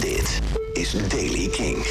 Dit 0.00 0.40
is 0.72 1.08
Daily 1.08 1.48
King. 1.48 1.86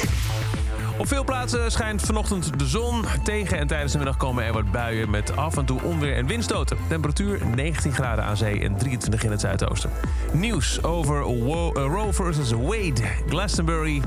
Op 0.98 1.08
veel 1.08 1.24
plaatsen 1.24 1.70
schijnt 1.70 2.02
vanochtend 2.02 2.58
de 2.58 2.66
zon. 2.66 3.04
Tegen 3.24 3.58
en 3.58 3.66
tijdens 3.66 3.92
de 3.92 3.98
middag 3.98 4.16
komen 4.16 4.44
er 4.44 4.52
wat 4.52 4.70
buien 4.72 5.10
met 5.10 5.36
af 5.36 5.56
en 5.56 5.64
toe 5.64 5.82
onweer 5.82 6.14
en 6.16 6.26
windstoten. 6.26 6.76
Temperatuur 6.88 7.40
19 7.54 7.92
graden 7.92 8.24
aan 8.24 8.36
zee 8.36 8.60
en 8.60 8.76
23 8.76 9.24
in 9.24 9.30
het 9.30 9.40
zuidoosten. 9.40 9.90
Nieuws 10.32 10.82
over 10.82 11.22
Wo- 11.22 11.72
eh, 11.72 11.82
Roe 11.82 12.12
versus 12.12 12.50
Wade, 12.50 13.02
Glastonbury 13.28 14.02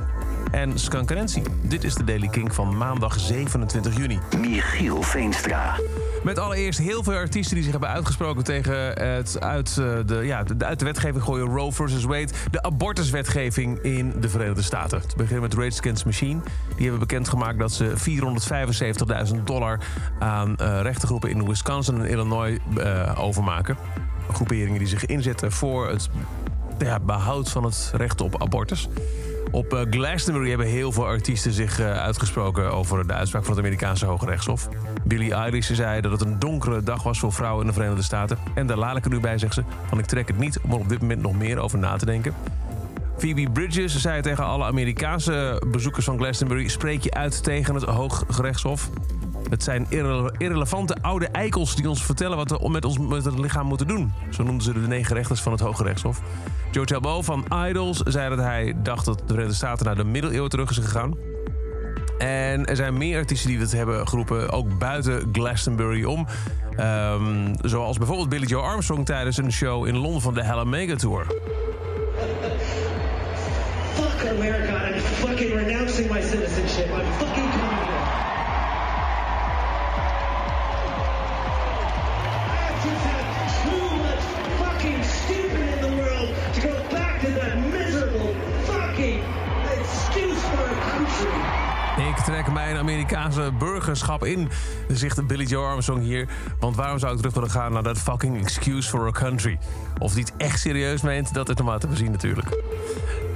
en 0.52 0.80
Skankerentie. 0.80 1.44
Dit 1.62 1.84
is 1.84 1.94
de 1.96 2.04
Daily 2.04 2.28
King 2.28 2.56
van 2.56 2.78
maandag 2.78 3.20
27 3.20 3.98
juni. 3.98 4.20
Michiel 4.38 5.02
Veenstra. 5.02 5.76
Met 6.24 6.40
allereerst 6.40 6.80
heel 6.80 7.04
veel 7.04 7.14
artiesten 7.14 7.54
die 7.56 7.64
zich 7.64 7.72
hebben 7.72 7.90
uitgesproken 7.90 8.44
tegen 8.44 8.76
het 8.94 9.40
uit 9.40 9.78
eh, 9.78 9.94
de, 10.06 10.16
ja, 10.24 10.44
de, 10.44 10.66
uit 10.66 10.80
de 10.80 10.86
wetgeving 10.86 11.24
gooien 11.24 11.48
Roe 11.48 11.72
versus 11.72 12.04
Wade. 12.04 12.28
De 12.52 12.64
abortuswetgeving 12.64 13.80
in 13.80 14.14
de 14.20 14.30
Verenigde 14.30 14.62
Staten. 14.62 15.08
Te 15.08 15.16
beginnen 15.16 15.42
met 15.42 15.54
Rage 15.54 15.80
Against 15.80 16.06
Machine. 16.06 16.40
Die 16.76 16.82
hebben 16.82 17.00
bekendgemaakt 17.00 17.60
dat 17.60 17.72
ze 17.72 17.94
475.000 19.36 19.44
dollar 19.44 19.80
aan 20.20 20.58
eh, 20.58 20.82
rechtengroepen 20.82 21.30
in 21.30 21.48
Wisconsin 21.48 22.00
en 22.00 22.06
Illinois 22.06 22.60
eh, 22.78 23.16
overmaken. 23.20 23.78
Groeperingen 24.32 24.80
die 24.80 24.88
zich 24.88 25.06
inzetten 25.06 25.52
voor 25.52 25.90
het 25.90 26.10
behoud 27.02 27.50
van 27.50 27.64
het 27.64 27.92
recht 27.96 28.22
op 28.22 28.42
abortus. 28.42 28.90
Op 29.52 29.74
eh, 29.74 29.82
Glastonbury 29.90 30.50
hebben 30.50 30.68
heel 30.68 30.92
veel 30.92 31.06
artiesten 31.06 31.52
zich 31.52 31.80
eh, 31.80 31.92
uitgesproken 31.92 32.74
over 32.74 33.08
de 33.08 33.14
uitspraak 33.14 33.44
van 33.44 33.52
het 33.52 33.62
Amerikaanse 33.62 34.06
Hoge 34.06 34.26
Rechtshof. 34.26 34.70
Billie 35.04 35.34
Eilish 35.34 35.72
zei 35.72 36.02
dat 36.02 36.12
het 36.12 36.22
een 36.22 36.40
donkere 36.40 36.84
dag 36.84 37.04
was 37.04 37.20
voor 37.20 37.34
vrouwen 37.34 37.62
in 37.62 37.68
de 37.68 37.74
Verenigde 37.74 38.04
Staten. 38.04 38.38
En 38.56 38.68
daar 38.68 38.78
laat 38.78 38.98
ik 38.98 39.06
er 39.06 39.12
nu 39.12 39.20
bij, 39.20 39.38
zegt 39.38 39.54
ze, 39.54 39.64
ik 39.98 40.06
trek 40.06 40.28
het 40.28 40.38
niet 40.38 40.60
om 40.60 40.72
er 40.72 40.78
op 40.78 40.90
dit 40.90 41.02
moment 41.02 41.22
nog 41.22 41.34
meer 41.34 41.60
over 41.60 41.80
na 41.80 41.98
te 41.98 42.06
denken. 42.06 42.34
Phoebe 43.18 43.50
Bridges 43.52 44.02
zei 44.02 44.22
tegen 44.22 44.46
alle 44.46 44.64
Amerikaanse 44.64 45.62
bezoekers 45.68 46.06
van 46.06 46.18
Glastonbury... 46.18 46.68
spreek 46.68 47.04
je 47.04 47.12
uit 47.12 47.44
tegen 47.44 47.76
het 47.76 47.84
Hooggerechtshof. 47.84 48.90
Het 49.50 49.64
zijn 49.64 49.86
irrele- 49.90 50.34
irrelevante 50.38 50.96
oude 51.02 51.28
eikels 51.28 51.76
die 51.76 51.90
ons 51.90 52.04
vertellen... 52.04 52.38
wat 52.38 52.50
we 52.50 52.70
met 52.70 52.86
ons 52.86 52.98
lichaam 53.38 53.66
moeten 53.66 53.88
doen. 53.88 54.14
Zo 54.30 54.44
noemden 54.44 54.64
ze 54.64 54.74
de 54.74 54.80
negen 54.80 55.16
rechters 55.16 55.42
van 55.42 55.52
het 55.52 55.62
Hoge 55.62 55.84
Rechtshof. 55.84 56.22
Joe 56.72 56.86
Chabot 56.86 57.26
van 57.26 57.46
Idols 57.68 57.98
zei 57.98 58.30
dat 58.30 58.46
hij 58.46 58.76
dacht 58.84 59.06
dat 59.06 59.18
de 59.18 59.24
Verenigde 59.28 59.56
Staten... 59.56 59.86
naar 59.86 59.96
de 59.96 60.04
middeleeuwen 60.04 60.50
terug 60.50 60.70
is 60.70 60.78
gegaan. 60.78 61.18
En 62.18 62.66
er 62.66 62.76
zijn 62.76 62.98
meer 62.98 63.18
artiesten 63.18 63.50
die 63.50 63.60
het 63.60 63.72
hebben 63.72 64.08
geroepen, 64.08 64.50
ook 64.50 64.78
buiten 64.78 65.30
Glastonbury 65.32 66.04
om. 66.04 66.28
Ehm, 66.76 67.56
zoals 67.62 67.98
bijvoorbeeld 67.98 68.30
Billy 68.30 68.46
Joe 68.46 68.62
Armstrong 68.62 69.06
tijdens 69.06 69.38
een 69.38 69.52
show 69.52 69.88
in 69.88 69.98
Londen 69.98 70.22
van 70.22 70.34
de 70.34 70.44
Hella 70.44 70.64
Mega 70.64 70.96
Tour. 70.96 71.26
Fuck 73.94 74.30
America, 74.30 74.90
I'm 74.90 75.00
fucking 75.00 75.54
renouncing 75.54 76.12
my 76.12 76.22
citizenship. 76.22 76.86
I'm 76.86 77.12
fucking 77.18 77.52
coming. 77.52 78.11
Ik 91.98 92.16
trek 92.16 92.52
mijn 92.52 92.78
Amerikaanse 92.78 93.52
burgerschap 93.60 94.26
in, 94.26 94.50
zegt 94.88 95.28
Billy 95.28 95.46
Joe 95.46 95.66
Armstrong 95.66 96.02
hier. 96.02 96.28
Want 96.60 96.76
waarom 96.76 97.00
zou 97.00 97.12
ik 97.12 97.18
terug 97.18 97.34
willen 97.34 97.50
gaan 97.50 97.74
naar 97.74 97.84
dat 97.84 97.98
fucking 97.98 98.42
excuse 98.42 98.90
for 98.90 99.08
a 99.08 99.12
country? 99.12 99.60
Of 100.00 100.14
die 100.14 100.24
het 100.24 100.34
echt 100.38 100.60
serieus 100.60 101.02
meent, 101.02 101.34
dat 101.34 101.50
is 101.50 101.56
nog 101.56 101.68
maar 101.68 101.80
te 101.80 101.88
bezien 101.88 102.12
natuurlijk. 102.12 102.62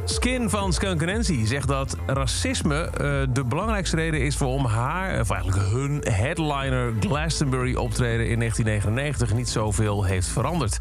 Skin 0.05 0.49
van 0.49 0.73
Skunkenency 0.73 1.45
zegt 1.45 1.67
dat 1.67 1.97
racisme 2.05 2.75
eh, 2.75 2.89
de 3.29 3.43
belangrijkste 3.43 3.95
reden 3.95 4.21
is 4.21 4.37
waarom 4.37 4.65
haar, 4.65 5.19
of 5.19 5.29
eigenlijk 5.29 5.63
hun 5.63 6.01
headliner 6.09 6.93
Glastonbury 6.99 7.75
optreden 7.75 8.29
in 8.29 8.39
1999 8.39 9.33
niet 9.33 9.49
zoveel 9.49 10.03
heeft 10.03 10.27
veranderd. 10.27 10.79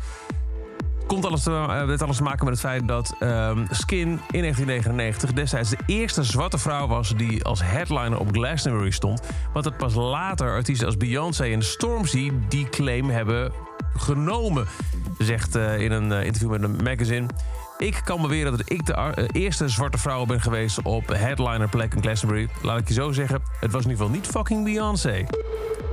Komt 1.07 1.27
alles 1.27 1.43
te, 1.43 1.51
eh, 1.51 1.87
dit 1.87 2.03
alles 2.03 2.17
te 2.17 2.23
maken 2.23 2.45
met 2.45 2.55
het 2.55 2.63
feit 2.63 2.89
dat 2.89 3.15
ehm, 3.19 3.65
Skin 3.71 4.09
in 4.09 4.41
1999 4.41 5.33
destijds 5.33 5.71
de 5.71 5.79
eerste 5.87 6.23
zwarte 6.23 6.59
vrouw 6.59 6.87
was 6.87 7.15
die 7.17 7.45
als 7.45 7.63
headliner 7.63 8.19
op 8.19 8.29
Glastonbury 8.33 8.91
stond. 8.91 9.21
Want 9.53 9.65
het 9.65 9.77
pas 9.77 9.95
later 9.95 10.51
artiesten 10.51 10.87
als 10.87 10.97
Beyoncé 10.97 11.45
en 11.45 11.63
Stormzy 11.63 12.33
die 12.49 12.69
claim 12.69 13.11
hebben 13.11 13.53
genomen. 13.97 14.67
Ze 15.19 15.25
Zegt 15.25 15.57
eh, 15.57 15.81
in 15.81 15.93
een 15.93 16.13
eh, 16.13 16.25
interview 16.25 16.51
met 16.51 16.63
een 16.63 16.77
magazine. 16.83 17.27
Ik 17.79 18.01
kan 18.05 18.23
beweren 18.23 18.51
dat 18.57 18.71
ik 18.71 18.87
de 18.87 19.29
eerste 19.33 19.69
zwarte 19.69 19.99
vrouw 19.99 20.25
ben 20.25 20.41
geweest 20.41 20.83
op 20.83 21.09
headliner 21.09 21.69
plek 21.69 21.95
in 21.95 22.03
Glastonbury. 22.03 22.49
Laat 22.63 22.79
ik 22.79 22.89
je 22.89 22.95
zo 22.95 23.13
zeggen, 23.13 23.43
het 23.61 23.73
was 23.73 23.85
in 23.85 23.91
ieder 23.91 24.05
geval 24.05 24.21
niet 24.21 24.27
fucking 24.27 24.65
Beyoncé. 24.65 25.27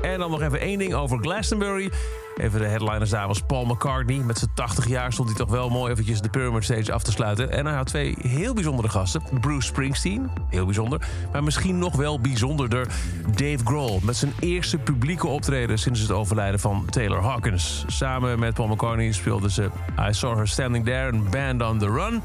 En 0.01 0.19
dan 0.19 0.31
nog 0.31 0.41
even 0.41 0.59
één 0.59 0.77
ding 0.77 0.93
over 0.93 1.17
Glastonbury. 1.17 1.91
Even 2.37 2.59
de 2.59 2.67
headliners 2.67 3.09
daar 3.09 3.27
was 3.27 3.41
Paul 3.41 3.65
McCartney. 3.65 4.17
Met 4.17 4.37
zijn 4.37 4.51
80 4.53 4.87
jaar 4.87 5.13
stond 5.13 5.29
hij 5.29 5.37
toch 5.37 5.49
wel 5.49 5.69
mooi 5.69 5.91
eventjes 5.91 6.21
de 6.21 6.29
Pyramid 6.29 6.63
Stage 6.63 6.93
af 6.93 7.03
te 7.03 7.11
sluiten. 7.11 7.51
En 7.51 7.65
hij 7.65 7.75
had 7.75 7.87
twee 7.87 8.15
heel 8.19 8.53
bijzondere 8.53 8.89
gasten. 8.89 9.21
Bruce 9.41 9.67
Springsteen, 9.67 10.29
heel 10.49 10.65
bijzonder. 10.65 11.07
Maar 11.31 11.43
misschien 11.43 11.79
nog 11.79 11.95
wel 11.95 12.19
bijzonderder 12.19 12.87
Dave 13.25 13.59
Grohl. 13.63 13.99
Met 14.03 14.15
zijn 14.15 14.33
eerste 14.39 14.77
publieke 14.77 15.27
optreden 15.27 15.79
sinds 15.79 15.99
het 15.99 16.11
overlijden 16.11 16.59
van 16.59 16.85
Taylor 16.89 17.21
Hawkins. 17.21 17.83
Samen 17.87 18.39
met 18.39 18.53
Paul 18.53 18.67
McCartney 18.67 19.11
speelden 19.11 19.51
ze 19.51 19.69
I 20.09 20.13
Saw 20.13 20.35
Her 20.35 20.47
Standing 20.47 20.85
There, 20.85 21.07
een 21.07 21.29
band 21.29 21.61
on 21.61 21.79
the 21.79 21.89
run. 21.89 22.21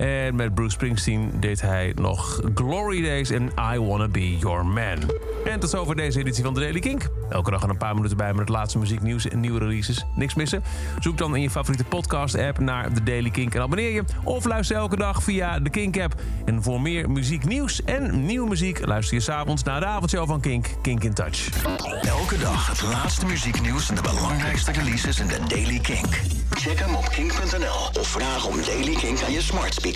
En 0.00 0.34
met 0.34 0.54
Bruce 0.54 0.70
Springsteen 0.70 1.30
deed 1.40 1.60
hij 1.60 1.92
nog 1.94 2.40
Glory 2.54 3.02
Days 3.02 3.30
en 3.30 3.50
I 3.74 3.78
Wanna 3.78 4.08
Be 4.08 4.36
Your 4.36 4.66
Man. 4.66 4.98
En 5.44 5.60
tot 5.60 5.70
zover 5.70 5.96
deze 5.96 6.18
editie 6.18 6.44
van 6.44 6.54
The 6.54 6.60
Daily 6.60 6.80
Kink. 6.80 7.08
Elke 7.30 7.50
dag 7.50 7.62
een 7.62 7.76
paar 7.76 7.94
minuten 7.94 8.16
bij 8.16 8.30
met 8.30 8.38
het 8.38 8.48
laatste 8.48 8.78
muzieknieuws 8.78 9.28
en 9.28 9.40
nieuwe 9.40 9.58
releases. 9.58 10.04
Niks 10.14 10.34
missen? 10.34 10.62
Zoek 10.98 11.18
dan 11.18 11.36
in 11.36 11.42
je 11.42 11.50
favoriete 11.50 11.84
podcast-app 11.84 12.58
naar 12.58 12.92
The 12.92 13.02
Daily 13.02 13.30
Kink 13.30 13.54
en 13.54 13.60
abonneer 13.60 13.90
je. 13.90 14.04
Of 14.24 14.44
luister 14.44 14.76
elke 14.76 14.96
dag 14.96 15.22
via 15.22 15.58
de 15.58 15.70
Kink-app. 15.70 16.14
En 16.44 16.62
voor 16.62 16.80
meer 16.80 17.10
muzieknieuws 17.10 17.84
en 17.84 18.26
nieuwe 18.26 18.48
muziek... 18.48 18.86
luister 18.86 19.16
je 19.16 19.22
s'avonds 19.22 19.62
naar 19.62 19.80
de 19.80 19.86
avondshow 19.86 20.26
van 20.26 20.40
Kink, 20.40 20.66
Kink 20.82 21.04
in 21.04 21.14
Touch. 21.14 21.48
Elke 22.02 22.38
dag 22.38 22.66
het 22.66 22.82
laatste 22.82 23.26
muzieknieuws 23.26 23.88
en 23.88 23.94
de 23.94 24.02
belangrijkste 24.02 24.72
releases 24.72 25.20
in 25.20 25.26
de 25.26 25.38
Daily 25.48 25.78
Kink. 25.78 26.20
Check 26.50 26.78
hem 26.78 26.94
op 26.94 27.08
kink.nl 27.08 28.00
of 28.00 28.08
vraag 28.08 28.46
om 28.46 28.56
Daily 28.66 28.94
Kink 28.94 29.22
aan 29.22 29.32
je 29.32 29.42
smart 29.42 29.74
speaker. 29.74 29.89